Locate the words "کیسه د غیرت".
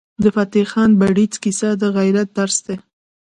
1.43-2.27